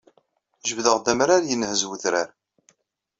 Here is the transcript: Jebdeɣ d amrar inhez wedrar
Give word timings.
Jebdeɣ 0.67 0.97
d 0.99 1.05
amrar 1.11 1.43
inhez 1.53 1.81
wedrar 1.89 2.29